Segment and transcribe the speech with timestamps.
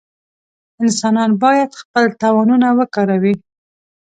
[0.83, 3.33] انسانان باید خپل توانونه وکاروي.